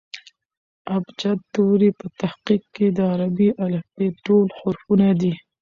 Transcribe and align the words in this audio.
ابجد 0.95 1.39
توري 1.53 1.89
په 1.99 2.05
حقیقت 2.31 2.63
کښي 2.73 2.87
د 2.97 2.99
عربي 3.11 3.49
الفبې 3.65 4.07
ټول 4.25 4.45
حرفونه 4.59 5.07
دي. 5.21 5.33